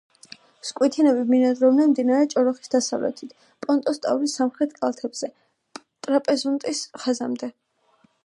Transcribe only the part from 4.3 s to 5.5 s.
სამხრეთ კალთებზე,